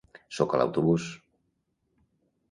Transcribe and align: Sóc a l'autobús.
Sóc 0.37 0.53
a 0.57 0.61
l'autobús. 0.61 1.05